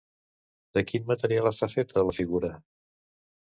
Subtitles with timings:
[0.77, 2.53] De quin material està feta, la figura?